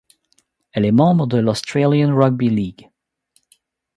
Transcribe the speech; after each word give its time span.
Elle 0.71 0.85
est 0.85 0.91
membre 0.91 1.27
de 1.27 1.37
l'Australian 1.37 2.15
Rugby 2.19 2.49
League. 2.49 2.89